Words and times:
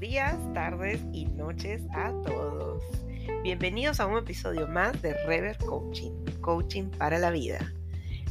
días, 0.00 0.38
tardes 0.54 0.98
y 1.12 1.26
noches 1.26 1.82
a 1.92 2.10
todos. 2.24 2.82
Bienvenidos 3.42 4.00
a 4.00 4.06
un 4.06 4.16
episodio 4.16 4.66
más 4.66 5.00
de 5.02 5.12
Rever 5.26 5.58
Coaching, 5.58 6.12
Coaching 6.40 6.84
para 6.84 7.18
la 7.18 7.30
Vida. 7.30 7.58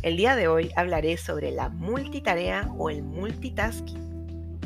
El 0.01 0.17
día 0.17 0.35
de 0.35 0.47
hoy 0.47 0.71
hablaré 0.75 1.15
sobre 1.17 1.51
la 1.51 1.69
multitarea 1.69 2.67
o 2.75 2.89
el 2.89 3.03
multitasking. 3.03 4.59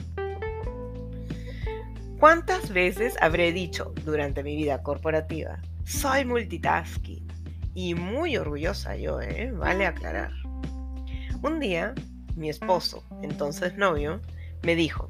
¿Cuántas 2.22 2.72
veces 2.72 3.16
habré 3.20 3.52
dicho 3.52 3.94
durante 4.06 4.42
mi 4.42 4.56
vida 4.56 4.82
corporativa, 4.82 5.62
soy 5.84 6.24
multitasking? 6.24 7.28
Y 7.76 7.96
muy 7.96 8.38
orgullosa 8.38 8.96
yo, 8.96 9.20
¿eh? 9.20 9.52
Vale 9.52 9.88
aclarar. 9.88 10.32
Un 11.42 11.60
día, 11.60 11.94
mi 12.38 12.48
esposo, 12.48 13.04
entonces 13.22 13.76
novio, 13.76 14.22
me 14.62 14.76
dijo, 14.76 15.10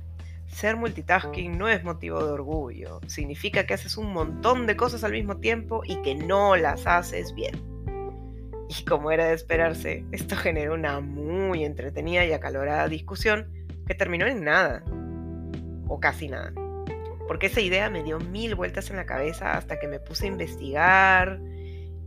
ser 0.53 0.77
multitasking 0.77 1.57
no 1.57 1.67
es 1.67 1.84
motivo 1.84 2.23
de 2.23 2.31
orgullo, 2.31 2.99
significa 3.07 3.66
que 3.66 3.73
haces 3.73 3.98
un 3.98 4.13
montón 4.13 4.67
de 4.67 4.76
cosas 4.76 5.03
al 5.03 5.12
mismo 5.12 5.38
tiempo 5.38 5.81
y 5.85 6.02
que 6.02 6.16
no 6.16 6.55
las 6.55 6.88
haces 6.88 7.34
bien. 7.34 7.62
Y 8.70 8.85
como 8.85 9.12
era 9.12 9.27
de 9.27 9.34
esperarse, 9.34 10.05
esto 10.12 10.35
generó 10.35 10.73
una 10.73 10.99
muy 10.99 11.63
entretenida 11.63 12.26
y 12.26 12.31
acalorada 12.31 12.88
discusión 12.88 13.52
que 13.85 13.95
terminó 13.95 14.26
en 14.26 14.43
nada, 14.43 14.84
o 15.88 15.99
casi 15.99 16.27
nada. 16.27 16.54
Porque 17.27 17.48
esa 17.48 17.62
idea 17.62 17.90
me 17.90 18.04
dio 18.04 18.20
mil 18.20 18.55
vueltas 18.55 18.90
en 18.90 18.95
la 18.95 19.05
cabeza 19.05 19.57
hasta 19.57 19.79
que 19.79 19.88
me 19.88 19.99
puse 19.99 20.26
a 20.26 20.29
investigar 20.29 21.40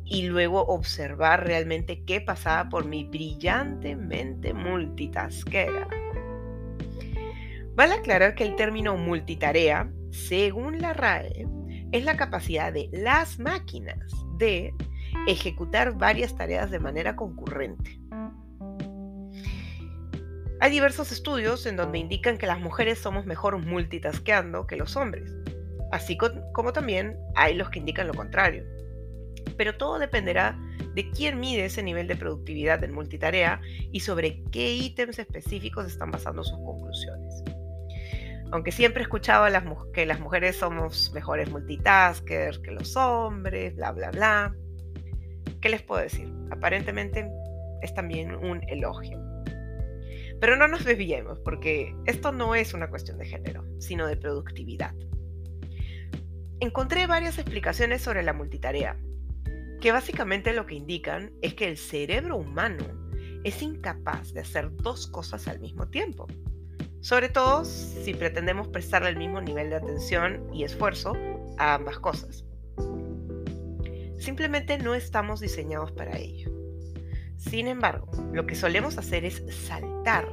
y 0.05 0.23
luego 0.23 0.65
observar 0.67 1.47
realmente 1.47 2.05
qué 2.05 2.21
pasaba 2.21 2.69
por 2.69 2.85
mi 2.85 3.05
brillante 3.05 3.97
mente 3.97 4.55
multitaskera. 4.55 5.89
Vale 7.77 7.93
aclarar 7.93 8.35
que 8.35 8.45
el 8.45 8.57
término 8.57 8.97
multitarea, 8.97 9.93
según 10.11 10.81
la 10.81 10.95
RAE, 10.95 11.47
es 11.93 12.05
la 12.07 12.17
capacidad 12.17 12.73
de 12.73 12.89
las 12.91 13.39
máquinas 13.39 13.99
de 14.39 14.73
ejecutar 15.27 15.95
varias 15.99 16.35
tareas 16.35 16.71
de 16.71 16.79
manera 16.79 17.17
concurrente. 17.17 18.01
Hay 20.61 20.71
diversos 20.71 21.13
estudios 21.13 21.67
en 21.67 21.77
donde 21.77 21.99
indican 21.99 22.39
que 22.39 22.47
las 22.47 22.61
mujeres 22.61 22.99
somos 22.99 23.27
mejor 23.27 23.59
multitaskeando 23.59 24.67
que 24.67 24.77
los 24.77 24.97
hombres, 24.97 25.31
así 25.93 26.17
como 26.55 26.73
también 26.73 27.19
hay 27.35 27.53
los 27.53 27.69
que 27.69 27.81
indican 27.81 28.07
lo 28.07 28.15
contrario. 28.15 28.65
Pero 29.59 29.77
todo 29.77 29.99
dependerá 29.99 30.59
de 30.95 31.11
quién 31.11 31.39
mide 31.41 31.67
ese 31.67 31.83
nivel 31.83 32.07
de 32.09 32.17
productividad 32.17 32.83
en 32.83 32.95
multitarea 32.95 33.61
y 33.93 34.01
sobre 34.01 34.43
qué 34.51 34.73
ítems 34.73 35.19
específicos 35.19 35.85
están 35.85 36.11
basando 36.11 36.43
sus 36.43 36.59
conclusiones 36.61 37.45
aunque 38.53 38.73
siempre 38.73 39.01
he 39.01 39.05
escuchado 39.05 39.47
que 39.93 40.07
las 40.07 40.21
mujeres 40.21 40.57
somos 40.57 41.13
mejores 41.13 41.51
multitaskers 41.51 42.59
que 42.59 42.71
los 42.71 42.97
hombres, 42.97 43.75
bla, 43.77 43.93
bla, 43.93 44.11
bla. 44.11 44.55
¿Qué 45.61 45.69
les 45.69 45.83
puedo 45.83 46.03
decir? 46.03 46.33
Aparentemente 46.51 47.29
es 47.83 47.93
también 47.95 48.35
un 48.35 48.63
elogio. 48.69 49.19
Pero 50.41 50.57
no 50.57 50.69
nos 50.69 50.85
desviemos, 50.85 51.41
porque 51.41 51.95
esto 52.05 52.31
no 52.31 52.55
es 52.55 52.75
una 52.75 52.89
cuestión 52.89 53.19
de 53.19 53.27
género, 53.27 53.65
sino 53.81 54.07
de 54.07 54.17
productividad. 54.17 54.95
Encontré 56.61 57.07
varias 57.07 57.39
explicaciones 57.39 58.03
sobre 58.03 58.23
la 58.23 58.33
multitarea, 58.33 58.97
que 59.81 59.93
básicamente 59.93 60.53
lo 60.53 60.67
que 60.67 60.75
indican 60.75 61.33
es 61.43 61.55
que 61.55 61.69
el 61.69 61.79
cerebro 61.79 62.37
humano 62.37 62.85
es 63.45 63.63
incapaz 63.63 64.33
de 64.33 64.41
hacer 64.41 64.71
dos 64.77 65.07
cosas 65.07 65.49
al 65.49 65.61
mismo 65.61 65.89
tiempo 65.89 66.27
sobre 67.07 67.29
todo 67.29 67.65
si 67.65 68.15
pretendemos 68.15 68.67
prestarle 68.67 69.11
el 69.11 69.17
mismo 69.17 69.41
nivel 69.41 69.71
de 69.71 69.77
atención 69.77 70.53
y 70.53 70.65
esfuerzo 70.65 71.13
a 71.57 71.75
ambas 71.75 72.01
cosas. 72.01 72.45
Simplemente 74.19 74.77
no 74.79 74.93
estamos 74.93 75.39
diseñados 75.39 75.93
para 75.93 76.19
ello. 76.19 76.51
Sin 77.37 77.69
embargo, 77.69 78.11
lo 78.33 78.45
que 78.45 78.57
solemos 78.57 78.99
hacer 78.99 79.25
es 79.25 79.41
saltar 79.69 80.29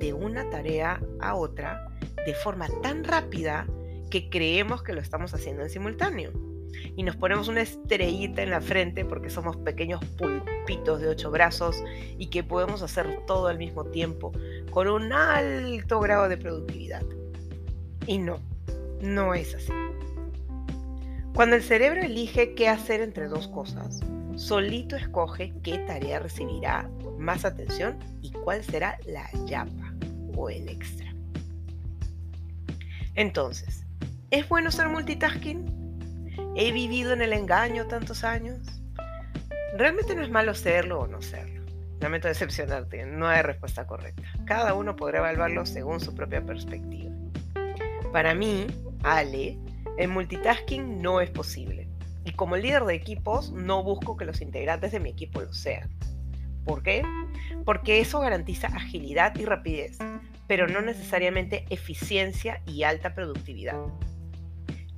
de 0.00 0.12
una 0.12 0.50
tarea 0.50 1.00
a 1.18 1.34
otra 1.34 1.88
de 2.26 2.34
forma 2.34 2.68
tan 2.82 3.04
rápida 3.04 3.66
que 4.10 4.28
creemos 4.28 4.82
que 4.82 4.92
lo 4.92 5.00
estamos 5.00 5.32
haciendo 5.32 5.62
en 5.62 5.70
simultáneo 5.70 6.32
y 6.96 7.02
nos 7.02 7.16
ponemos 7.16 7.48
una 7.48 7.62
estrellita 7.62 8.42
en 8.42 8.50
la 8.50 8.60
frente 8.60 9.04
porque 9.04 9.30
somos 9.30 9.56
pequeños 9.56 10.04
pulpitos 10.16 11.00
de 11.00 11.08
ocho 11.08 11.30
brazos 11.30 11.82
y 12.18 12.26
que 12.26 12.42
podemos 12.42 12.82
hacer 12.82 13.20
todo 13.26 13.46
al 13.46 13.58
mismo 13.58 13.84
tiempo 13.84 14.32
con 14.70 14.88
un 14.88 15.12
alto 15.12 16.00
grado 16.00 16.28
de 16.28 16.36
productividad. 16.36 17.04
Y 18.06 18.18
no, 18.18 18.40
no 19.00 19.34
es 19.34 19.54
así. 19.54 19.72
Cuando 21.34 21.56
el 21.56 21.62
cerebro 21.62 22.02
elige 22.02 22.54
qué 22.54 22.68
hacer 22.68 23.00
entre 23.00 23.28
dos 23.28 23.48
cosas, 23.48 24.00
solito 24.34 24.96
escoge 24.96 25.52
qué 25.62 25.78
tarea 25.78 26.18
recibirá 26.18 26.90
más 27.18 27.44
atención 27.44 27.98
y 28.22 28.32
cuál 28.32 28.64
será 28.64 28.98
la 29.06 29.30
yapa 29.46 29.94
o 30.36 30.50
el 30.50 30.68
extra. 30.68 31.14
Entonces, 33.14 33.84
¿es 34.30 34.48
bueno 34.48 34.70
ser 34.70 34.88
multitasking? 34.88 35.77
¿He 36.60 36.72
vivido 36.72 37.12
en 37.12 37.22
el 37.22 37.32
engaño 37.32 37.86
tantos 37.86 38.24
años? 38.24 38.58
Realmente 39.76 40.16
no 40.16 40.22
es 40.22 40.28
malo 40.28 40.56
serlo 40.56 40.98
o 40.98 41.06
no 41.06 41.22
serlo. 41.22 41.64
Lamento 42.00 42.26
decepcionarte, 42.26 43.06
no 43.06 43.28
hay 43.28 43.42
respuesta 43.42 43.86
correcta. 43.86 44.24
Cada 44.44 44.74
uno 44.74 44.96
podrá 44.96 45.20
evaluarlo 45.20 45.64
según 45.66 46.00
su 46.00 46.16
propia 46.16 46.44
perspectiva. 46.44 47.12
Para 48.12 48.34
mí, 48.34 48.66
Ale, 49.04 49.56
el 49.98 50.08
multitasking 50.08 51.00
no 51.00 51.20
es 51.20 51.30
posible. 51.30 51.86
Y 52.24 52.32
como 52.32 52.56
líder 52.56 52.86
de 52.86 52.94
equipos, 52.96 53.52
no 53.52 53.84
busco 53.84 54.16
que 54.16 54.24
los 54.24 54.40
integrantes 54.40 54.90
de 54.90 54.98
mi 54.98 55.10
equipo 55.10 55.40
lo 55.40 55.52
sean. 55.52 55.88
¿Por 56.64 56.82
qué? 56.82 57.04
Porque 57.64 58.00
eso 58.00 58.18
garantiza 58.18 58.66
agilidad 58.66 59.32
y 59.36 59.44
rapidez, 59.44 59.96
pero 60.48 60.66
no 60.66 60.80
necesariamente 60.80 61.66
eficiencia 61.70 62.62
y 62.66 62.82
alta 62.82 63.14
productividad. 63.14 63.76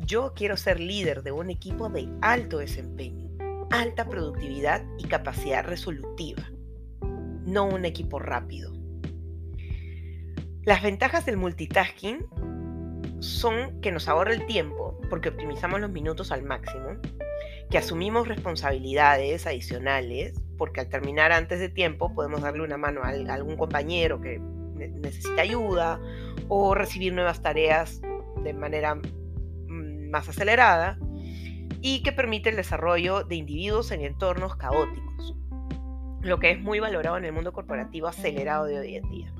Yo 0.06 0.32
quiero 0.34 0.56
ser 0.56 0.80
líder 0.80 1.22
de 1.22 1.30
un 1.30 1.50
equipo 1.50 1.88
de 1.88 2.08
alto 2.22 2.58
desempeño, 2.58 3.30
alta 3.70 4.08
productividad 4.08 4.82
y 4.98 5.04
capacidad 5.04 5.64
resolutiva, 5.64 6.50
no 7.44 7.66
un 7.66 7.84
equipo 7.84 8.18
rápido. 8.18 8.72
Las 10.62 10.82
ventajas 10.82 11.26
del 11.26 11.36
multitasking 11.36 12.26
son 13.20 13.80
que 13.80 13.92
nos 13.92 14.08
ahorra 14.08 14.32
el 14.32 14.46
tiempo 14.46 14.98
porque 15.10 15.28
optimizamos 15.28 15.80
los 15.80 15.90
minutos 15.90 16.32
al 16.32 16.42
máximo, 16.42 16.96
que 17.70 17.78
asumimos 17.78 18.26
responsabilidades 18.26 19.46
adicionales 19.46 20.40
porque 20.56 20.80
al 20.80 20.88
terminar 20.88 21.30
antes 21.30 21.60
de 21.60 21.68
tiempo 21.68 22.14
podemos 22.14 22.40
darle 22.42 22.62
una 22.62 22.76
mano 22.78 23.02
a 23.02 23.08
algún 23.08 23.56
compañero 23.56 24.20
que 24.20 24.38
necesita 24.38 25.42
ayuda 25.42 26.00
o 26.48 26.74
recibir 26.74 27.12
nuevas 27.12 27.42
tareas 27.42 28.00
de 28.42 28.52
manera 28.54 28.98
más 30.10 30.28
acelerada 30.28 30.98
y 31.80 32.02
que 32.02 32.12
permite 32.12 32.50
el 32.50 32.56
desarrollo 32.56 33.24
de 33.24 33.36
individuos 33.36 33.90
en 33.90 34.02
entornos 34.02 34.56
caóticos, 34.56 35.34
lo 36.20 36.38
que 36.38 36.50
es 36.50 36.60
muy 36.60 36.80
valorado 36.80 37.16
en 37.16 37.24
el 37.24 37.32
mundo 37.32 37.52
corporativo 37.52 38.06
acelerado 38.06 38.66
de 38.66 38.78
hoy 38.78 38.96
en 38.96 39.10
día. 39.10 39.32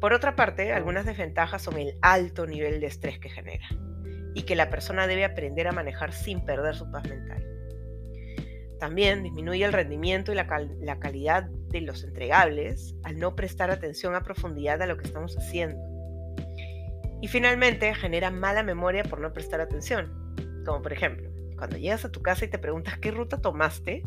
Por 0.00 0.12
otra 0.12 0.36
parte, 0.36 0.72
algunas 0.72 1.06
desventajas 1.06 1.62
son 1.62 1.78
el 1.78 1.96
alto 2.02 2.46
nivel 2.46 2.80
de 2.80 2.86
estrés 2.86 3.18
que 3.18 3.30
genera 3.30 3.66
y 4.34 4.42
que 4.42 4.56
la 4.56 4.68
persona 4.68 5.06
debe 5.06 5.24
aprender 5.24 5.68
a 5.68 5.72
manejar 5.72 6.12
sin 6.12 6.44
perder 6.44 6.74
su 6.74 6.90
paz 6.90 7.08
mental. 7.08 7.42
También 8.80 9.22
disminuye 9.22 9.64
el 9.64 9.72
rendimiento 9.72 10.32
y 10.32 10.34
la, 10.34 10.46
calidad 10.98 11.44
de 11.44 11.80
los 11.80 12.02
entregables 12.04 12.96
al 13.04 13.18
no 13.18 13.36
prestar 13.36 13.70
atención 13.70 14.14
a 14.14 14.24
profundidad 14.24 14.82
a 14.82 14.86
lo 14.86 14.98
que 14.98 15.06
estamos 15.06 15.36
haciendo 15.38 15.93
y 17.24 17.26
finalmente 17.26 17.94
genera 17.94 18.30
mala 18.30 18.62
memoria 18.62 19.02
por 19.02 19.18
no 19.18 19.32
prestar 19.32 19.58
atención. 19.58 20.12
Como 20.66 20.82
por 20.82 20.92
ejemplo, 20.92 21.30
cuando 21.56 21.78
llegas 21.78 22.04
a 22.04 22.12
tu 22.12 22.20
casa 22.20 22.44
y 22.44 22.48
te 22.48 22.58
preguntas 22.58 22.98
qué 22.98 23.12
ruta 23.12 23.40
tomaste, 23.40 24.02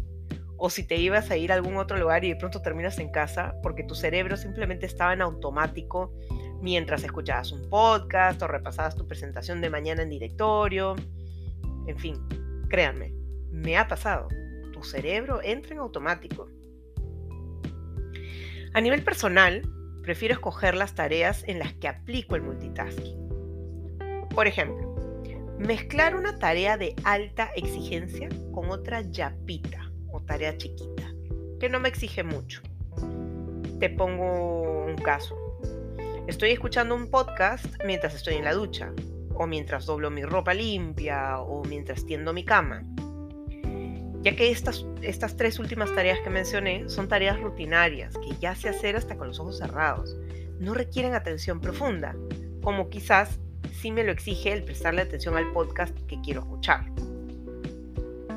o 0.55 0.69
si 0.69 0.83
te 0.85 0.97
ibas 0.97 1.31
a 1.31 1.35
ir 1.35 1.51
a 1.51 1.55
algún 1.55 1.77
otro 1.77 1.97
lugar 1.97 2.23
y 2.23 2.29
de 2.29 2.35
pronto 2.35 2.61
terminas 2.61 2.99
en 2.99 3.09
casa 3.09 3.55
porque 3.63 3.83
tu 3.83 3.95
cerebro 3.95 4.37
simplemente 4.37 4.85
estaba 4.85 5.13
en 5.13 5.23
automático 5.23 6.13
mientras 6.61 7.03
escuchabas 7.03 7.51
un 7.51 7.67
podcast 7.71 8.39
o 8.43 8.47
repasabas 8.47 8.95
tu 8.95 9.07
presentación 9.07 9.61
de 9.61 9.71
mañana 9.71 10.03
en 10.03 10.11
directorio. 10.11 10.95
En 11.87 11.97
fin, 11.97 12.23
créanme, 12.69 13.15
me 13.49 13.77
ha 13.77 13.87
pasado. 13.87 14.27
Tu 14.73 14.83
cerebro 14.83 15.41
entra 15.41 15.73
en 15.73 15.79
automático. 15.79 16.51
A 18.75 18.79
nivel 18.79 19.03
personal, 19.03 19.63
prefiero 20.07 20.35
escoger 20.35 20.73
las 20.73 20.95
tareas 20.95 21.43
en 21.47 21.59
las 21.59 21.73
que 21.73 21.89
aplico 21.89 22.37
el 22.37 22.41
multitasking. 22.41 23.27
Por 24.33 24.47
ejemplo, 24.47 24.95
mezclar 25.59 26.15
una 26.15 26.39
tarea 26.39 26.77
de 26.77 26.95
alta 27.03 27.51
exigencia 27.57 28.29
con 28.53 28.69
otra 28.69 29.01
yapita 29.01 29.91
o 30.09 30.21
tarea 30.21 30.55
chiquita, 30.55 31.11
que 31.59 31.67
no 31.67 31.81
me 31.81 31.89
exige 31.89 32.23
mucho. 32.23 32.61
Te 33.81 33.89
pongo 33.89 34.85
un 34.85 34.95
caso. 34.95 35.35
Estoy 36.25 36.51
escuchando 36.51 36.95
un 36.95 37.11
podcast 37.11 37.65
mientras 37.83 38.15
estoy 38.15 38.35
en 38.35 38.45
la 38.45 38.53
ducha 38.53 38.93
o 39.35 39.45
mientras 39.45 39.85
doblo 39.85 40.09
mi 40.09 40.23
ropa 40.23 40.53
limpia, 40.53 41.41
o 41.41 41.65
mientras 41.65 42.05
tiendo 42.05 42.31
mi 42.31 42.45
cama. 42.45 42.85
Ya 44.21 44.35
que 44.35 44.49
estas, 44.51 44.85
estas 45.01 45.37
tres 45.37 45.59
últimas 45.59 45.93
tareas 45.93 46.19
que 46.23 46.29
mencioné 46.29 46.89
son 46.89 47.07
tareas 47.07 47.39
rutinarias 47.39 48.15
que 48.17 48.35
ya 48.39 48.55
sé 48.55 48.69
hacer 48.69 48.95
hasta 48.95 49.17
con 49.17 49.27
los 49.27 49.39
ojos 49.39 49.57
cerrados. 49.57 50.17
No 50.59 50.73
requieren 50.73 51.13
atención 51.13 51.61
profunda, 51.61 52.15
como 52.61 52.89
quizás 52.89 53.39
sí 53.79 53.91
me 53.91 54.03
lo 54.03 54.11
exige 54.11 54.51
el 54.53 54.63
prestarle 54.63 55.01
atención 55.01 55.37
al 55.37 55.51
podcast 55.51 55.97
que 56.07 56.19
quiero 56.21 56.41
escuchar. 56.41 56.91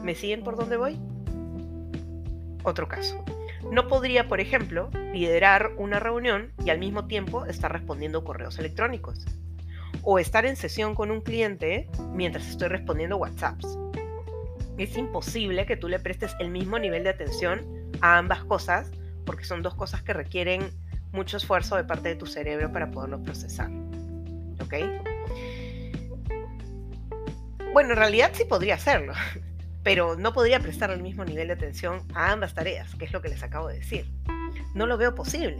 ¿Me 0.02 0.14
siguen 0.14 0.42
por 0.42 0.56
dónde 0.56 0.76
voy? 0.76 0.98
Otro 2.62 2.88
caso. 2.88 3.24
No 3.72 3.88
podría, 3.88 4.28
por 4.28 4.40
ejemplo, 4.40 4.90
liderar 5.12 5.72
una 5.76 6.00
reunión 6.00 6.52
y 6.64 6.70
al 6.70 6.78
mismo 6.78 7.06
tiempo 7.06 7.44
estar 7.46 7.72
respondiendo 7.72 8.24
correos 8.24 8.58
electrónicos. 8.58 9.24
O 10.02 10.18
estar 10.18 10.46
en 10.46 10.56
sesión 10.56 10.94
con 10.94 11.10
un 11.10 11.20
cliente 11.20 11.88
mientras 12.12 12.48
estoy 12.48 12.68
respondiendo 12.68 13.16
WhatsApps. 13.16 13.78
Es 14.80 14.96
imposible 14.96 15.66
que 15.66 15.76
tú 15.76 15.88
le 15.88 15.98
prestes 15.98 16.34
el 16.38 16.48
mismo 16.48 16.78
nivel 16.78 17.04
de 17.04 17.10
atención 17.10 17.60
a 18.00 18.16
ambas 18.16 18.44
cosas 18.44 18.90
porque 19.26 19.44
son 19.44 19.60
dos 19.60 19.74
cosas 19.74 20.02
que 20.02 20.14
requieren 20.14 20.70
mucho 21.12 21.36
esfuerzo 21.36 21.76
de 21.76 21.84
parte 21.84 22.08
de 22.08 22.14
tu 22.14 22.24
cerebro 22.24 22.72
para 22.72 22.90
poderlo 22.90 23.22
procesar. 23.22 23.70
¿Ok? 24.58 24.74
Bueno, 27.74 27.90
en 27.90 27.96
realidad 27.96 28.30
sí 28.32 28.46
podría 28.46 28.76
hacerlo, 28.76 29.12
pero 29.82 30.16
no 30.16 30.32
podría 30.32 30.60
prestar 30.60 30.90
el 30.92 31.02
mismo 31.02 31.26
nivel 31.26 31.48
de 31.48 31.52
atención 31.52 32.00
a 32.14 32.32
ambas 32.32 32.54
tareas, 32.54 32.94
que 32.94 33.04
es 33.04 33.12
lo 33.12 33.20
que 33.20 33.28
les 33.28 33.42
acabo 33.42 33.68
de 33.68 33.80
decir. 33.80 34.10
No 34.74 34.86
lo 34.86 34.96
veo 34.96 35.14
posible. 35.14 35.58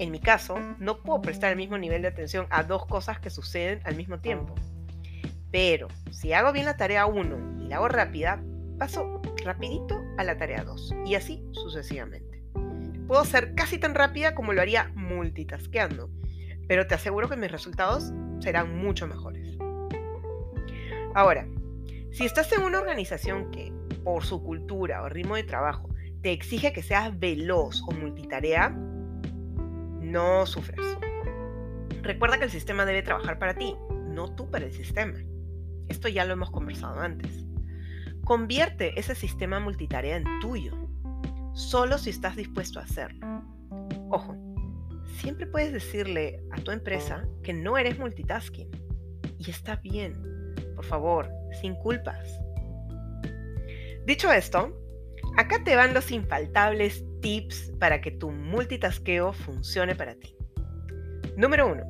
En 0.00 0.10
mi 0.10 0.18
caso, 0.18 0.58
no 0.80 0.98
puedo 0.98 1.22
prestar 1.22 1.52
el 1.52 1.56
mismo 1.56 1.78
nivel 1.78 2.02
de 2.02 2.08
atención 2.08 2.48
a 2.50 2.64
dos 2.64 2.86
cosas 2.86 3.20
que 3.20 3.30
suceden 3.30 3.80
al 3.84 3.94
mismo 3.94 4.18
tiempo. 4.18 4.56
Pero 5.52 5.86
si 6.10 6.32
hago 6.32 6.52
bien 6.52 6.66
la 6.66 6.76
tarea 6.76 7.06
1 7.06 7.59
y 7.59 7.59
la 7.70 7.76
hago 7.76 7.88
rápida, 7.88 8.42
paso 8.78 9.22
rapidito 9.44 10.02
a 10.18 10.24
la 10.24 10.36
tarea 10.36 10.64
2 10.64 10.94
y 11.06 11.14
así 11.14 11.44
sucesivamente. 11.52 12.42
Puedo 13.06 13.24
ser 13.24 13.54
casi 13.54 13.78
tan 13.78 13.94
rápida 13.94 14.34
como 14.34 14.52
lo 14.52 14.60
haría 14.60 14.90
multitaskeando, 14.96 16.10
pero 16.66 16.88
te 16.88 16.96
aseguro 16.96 17.28
que 17.28 17.36
mis 17.36 17.50
resultados 17.50 18.12
serán 18.40 18.76
mucho 18.76 19.06
mejores. 19.06 19.56
Ahora, 21.14 21.46
si 22.10 22.24
estás 22.24 22.52
en 22.52 22.62
una 22.62 22.80
organización 22.80 23.52
que, 23.52 23.72
por 24.02 24.24
su 24.24 24.42
cultura 24.42 25.02
o 25.02 25.08
ritmo 25.08 25.36
de 25.36 25.44
trabajo, 25.44 25.88
te 26.22 26.32
exige 26.32 26.72
que 26.72 26.82
seas 26.82 27.16
veloz 27.20 27.82
o 27.86 27.92
multitarea, 27.92 28.70
no 30.00 30.44
sufres. 30.44 30.98
Recuerda 32.02 32.38
que 32.38 32.46
el 32.46 32.50
sistema 32.50 32.84
debe 32.84 33.02
trabajar 33.02 33.38
para 33.38 33.54
ti, 33.54 33.76
no 34.08 34.34
tú 34.34 34.50
para 34.50 34.64
el 34.64 34.72
sistema. 34.72 35.18
Esto 35.88 36.08
ya 36.08 36.24
lo 36.24 36.32
hemos 36.32 36.50
conversado 36.50 36.98
antes. 36.98 37.49
Convierte 38.30 38.92
ese 38.96 39.16
sistema 39.16 39.58
multitarea 39.58 40.16
en 40.16 40.22
tuyo, 40.38 40.70
solo 41.52 41.98
si 41.98 42.10
estás 42.10 42.36
dispuesto 42.36 42.78
a 42.78 42.84
hacerlo. 42.84 43.26
Ojo, 44.08 44.36
siempre 45.16 45.48
puedes 45.48 45.72
decirle 45.72 46.40
a 46.52 46.60
tu 46.60 46.70
empresa 46.70 47.26
que 47.42 47.52
no 47.52 47.76
eres 47.76 47.98
multitasking. 47.98 48.70
Y 49.36 49.50
está 49.50 49.74
bien, 49.82 50.14
por 50.76 50.84
favor, 50.84 51.28
sin 51.60 51.74
culpas. 51.74 52.40
Dicho 54.06 54.30
esto, 54.30 54.80
acá 55.36 55.64
te 55.64 55.74
van 55.74 55.92
los 55.92 56.12
infaltables 56.12 57.04
tips 57.22 57.72
para 57.80 58.00
que 58.00 58.12
tu 58.12 58.30
multitaskeo 58.30 59.32
funcione 59.32 59.96
para 59.96 60.14
ti. 60.14 60.36
Número 61.36 61.66
1. 61.66 61.82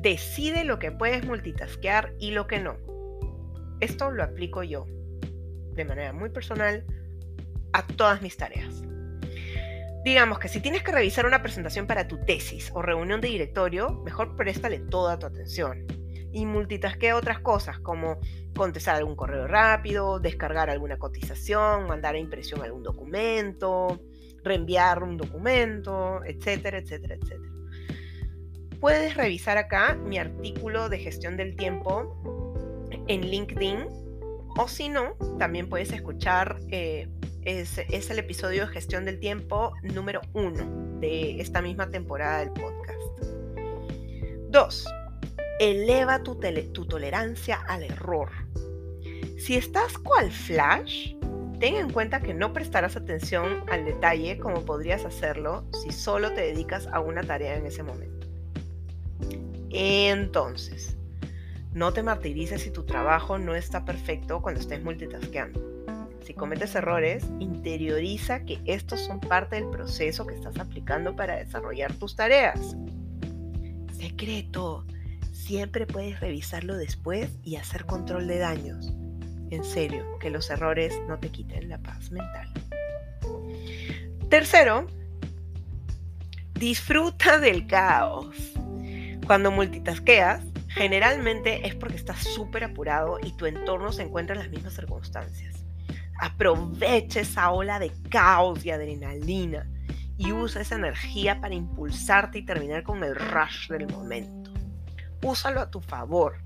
Decide 0.00 0.64
lo 0.64 0.80
que 0.80 0.90
puedes 0.90 1.24
multitaskear 1.24 2.14
y 2.18 2.32
lo 2.32 2.48
que 2.48 2.58
no. 2.58 2.78
Esto 3.78 4.10
lo 4.10 4.24
aplico 4.24 4.64
yo, 4.64 4.86
de 5.74 5.84
manera 5.84 6.12
muy 6.12 6.30
personal, 6.30 6.84
a 7.72 7.86
todas 7.86 8.22
mis 8.22 8.36
tareas. 8.36 8.82
Digamos 10.04 10.40
que 10.40 10.48
si 10.48 10.60
tienes 10.60 10.82
que 10.82 10.90
revisar 10.90 11.26
una 11.26 11.42
presentación 11.42 11.86
para 11.86 12.08
tu 12.08 12.18
tesis 12.24 12.70
o 12.74 12.82
reunión 12.82 13.20
de 13.20 13.28
directorio, 13.28 14.02
mejor 14.04 14.34
préstale 14.36 14.80
toda 14.80 15.18
tu 15.18 15.26
atención 15.26 15.86
y 16.32 16.44
multitaskea 16.44 17.14
otras 17.14 17.38
cosas 17.38 17.78
como 17.78 18.18
contestar 18.56 18.96
algún 18.96 19.14
correo 19.14 19.46
rápido, 19.46 20.18
descargar 20.18 20.70
alguna 20.70 20.98
cotización, 20.98 21.86
mandar 21.86 22.16
a 22.16 22.18
impresión 22.18 22.62
algún 22.62 22.82
documento, 22.82 24.00
reenviar 24.42 25.02
un 25.02 25.16
documento, 25.16 26.24
etcétera, 26.24 26.78
etcétera, 26.78 27.14
etcétera. 27.14 27.52
Puedes 28.80 29.16
revisar 29.16 29.58
acá 29.58 29.94
mi 29.94 30.18
artículo 30.18 30.88
de 30.88 30.98
gestión 30.98 31.36
del 31.36 31.54
tiempo 31.54 32.90
en 33.06 33.20
LinkedIn 33.20 34.01
o 34.56 34.68
si 34.68 34.88
no, 34.88 35.14
también 35.38 35.68
puedes 35.68 35.92
escuchar, 35.92 36.58
eh, 36.68 37.08
es, 37.44 37.78
el 38.10 38.18
episodio 38.18 38.66
de 38.66 38.72
gestión 38.72 39.04
del 39.04 39.18
tiempo 39.18 39.72
número 39.82 40.20
uno 40.32 40.98
de 41.00 41.40
esta 41.40 41.62
misma 41.62 41.90
temporada 41.90 42.40
del 42.40 42.50
podcast. 42.50 43.02
Dos, 44.50 44.86
eleva 45.58 46.22
tu, 46.22 46.38
tolerancia 46.86 47.60
al 47.68 47.84
error. 47.84 48.30
Si 49.38 49.56
estás 49.56 49.98
cual 49.98 50.30
flash, 50.30 51.14
ten 51.58 51.76
en 51.76 51.90
cuenta 51.90 52.20
que 52.20 52.34
no 52.34 52.52
prestarás 52.52 52.96
atención 52.96 53.64
al 53.70 53.84
detalle 53.84 54.38
como 54.38 54.64
podrías 54.64 55.04
hacerlo 55.04 55.64
si 55.82 55.90
solo 55.90 56.32
te 56.32 56.42
dedicas 56.42 56.86
a 56.92 57.00
una 57.00 57.22
tarea 57.22 57.56
en 57.56 57.66
ese 57.66 57.82
momento. 57.82 58.28
Entonces, 59.70 60.91
no 61.74 61.92
te 61.92 62.02
martirices 62.02 62.62
si 62.62 62.70
tu 62.70 62.84
trabajo 62.84 63.38
no 63.38 63.54
está 63.54 63.84
perfecto 63.84 64.42
cuando 64.42 64.60
estés 64.60 64.82
multitaskeando. 64.82 65.60
Si 66.24 66.34
cometes 66.34 66.74
errores, 66.74 67.24
interioriza 67.40 68.44
que 68.44 68.60
estos 68.64 69.00
son 69.00 69.20
parte 69.20 69.56
del 69.56 69.68
proceso 69.70 70.26
que 70.26 70.34
estás 70.34 70.58
aplicando 70.58 71.16
para 71.16 71.36
desarrollar 71.36 71.92
tus 71.94 72.14
tareas. 72.14 72.76
Secreto, 73.98 74.84
Siempre 75.42 75.86
puedes 75.88 76.20
revisarlo 76.20 76.76
después 76.76 77.28
y 77.42 77.56
hacer 77.56 77.84
control 77.84 78.28
de 78.28 78.38
daños. 78.38 78.92
En 79.50 79.64
serio, 79.64 80.18
que 80.20 80.30
los 80.30 80.48
errores 80.50 80.94
no 81.08 81.18
te 81.18 81.30
quiten 81.30 81.68
la 81.68 81.78
paz 81.78 82.12
mental. 82.12 82.48
Tercero, 84.30 84.86
disfruta 86.54 87.38
del 87.38 87.66
caos. 87.66 88.36
Cuando 89.26 89.50
multitasqueas, 89.50 90.44
generalmente 90.74 91.66
es 91.66 91.74
porque 91.74 91.96
estás 91.96 92.18
súper 92.18 92.64
apurado 92.64 93.18
y 93.22 93.32
tu 93.32 93.46
entorno 93.46 93.92
se 93.92 94.02
encuentra 94.02 94.34
en 94.34 94.42
las 94.42 94.50
mismas 94.50 94.74
circunstancias. 94.74 95.64
Aprovecha 96.20 97.20
esa 97.20 97.50
ola 97.50 97.78
de 97.78 97.92
caos 98.10 98.64
y 98.64 98.70
adrenalina 98.70 99.68
y 100.18 100.32
usa 100.32 100.62
esa 100.62 100.76
energía 100.76 101.40
para 101.40 101.54
impulsarte 101.54 102.38
y 102.38 102.44
terminar 102.44 102.82
con 102.82 103.02
el 103.02 103.16
rush 103.16 103.68
del 103.68 103.88
momento 103.88 104.42
úsalo 105.22 105.60
a 105.60 105.70
tu 105.70 105.80
favor. 105.80 106.36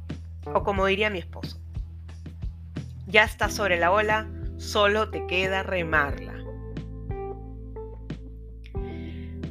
O 0.54 0.62
como 0.62 0.86
diría 0.86 1.10
mi 1.10 1.18
esposo, 1.18 1.58
ya 3.06 3.24
estás 3.24 3.54
sobre 3.54 3.78
la 3.78 3.90
ola, 3.90 4.28
solo 4.58 5.10
te 5.10 5.26
queda 5.26 5.62
remarla. 5.62 6.34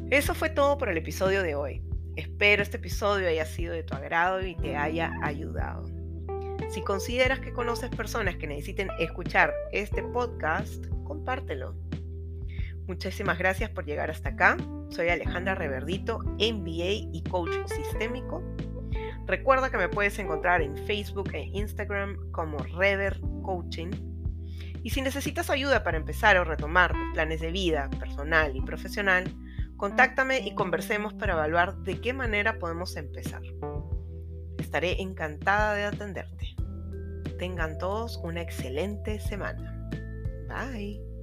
Eso 0.10 0.34
fue 0.34 0.50
todo 0.50 0.78
por 0.78 0.90
el 0.90 0.98
episodio 0.98 1.42
de 1.44 1.56
hoy. 1.56 1.82
Espero 2.16 2.64
este 2.64 2.78
episodio 2.78 3.28
haya 3.28 3.46
sido 3.46 3.74
de 3.74 3.84
tu 3.84 3.94
agrado 3.96 4.46
y 4.46 4.56
te 4.56 4.76
haya 4.76 5.12
ayudado. 5.22 5.86
Si 6.70 6.82
consideras 6.82 7.40
que 7.40 7.54
conoces 7.54 7.90
personas 7.90 8.36
que 8.38 8.48
necesiten 8.48 8.90
escuchar 9.00 9.54
este 9.72 10.02
podcast, 10.04 10.86
compártelo. 11.04 11.76
Muchísimas 12.88 13.38
gracias 13.38 13.70
por 13.70 13.86
llegar 13.86 14.10
hasta 14.12 14.30
acá. 14.30 14.58
Soy 14.90 15.10
Alejandra 15.10 15.56
Reverdito, 15.56 16.20
MBA 16.20 17.10
y 17.12 17.24
coach 17.30 17.54
sistémico 17.68 18.44
Recuerda 19.28 19.72
que 19.72 19.78
me 19.78 19.90
puedes 19.90 20.18
encontrar 20.20 20.62
en 20.62 20.78
Facebook 20.86 21.32
e 21.34 21.50
Instagram 21.54 22.32
como 22.32 22.60
Rever 22.60 23.20
Coaching. 23.44 23.90
Y 24.84 24.92
si 24.92 25.02
necesitas 25.02 25.50
ayuda 25.50 25.84
para 25.84 25.98
empezar 25.98 26.38
o 26.38 26.44
retomar 26.44 26.94
tus 26.94 27.14
planes 27.14 27.42
de 27.42 27.52
vida 27.52 27.90
personal 28.00 28.56
y 28.56 28.62
profesional, 28.62 29.24
contáctame 29.78 30.40
y 30.40 30.56
conversemos 30.56 31.14
para 31.14 31.34
evaluar 31.34 31.78
de 31.84 32.00
qué 32.02 32.14
manera 32.14 32.60
podemos 32.60 32.96
empezar. 32.96 33.42
Estaré 34.58 35.02
encantada 35.02 35.76
de 35.76 35.84
atenderte. 35.86 36.56
Tengan 37.38 37.78
todos 37.78 38.18
una 38.24 38.42
excelente 38.42 39.20
semana. 39.20 39.90
Bye. 40.48 41.15